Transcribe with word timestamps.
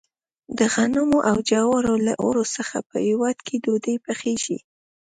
د 0.57 0.59
غنمو 0.73 1.19
او 1.29 1.37
جوارو 1.49 1.93
له 2.07 2.13
اوړو 2.23 2.43
څخه 2.55 2.77
په 2.89 2.97
هیواد 3.07 3.37
کې 3.45 3.55
ډوډۍ 3.63 3.95
پخیږي. 4.05 4.57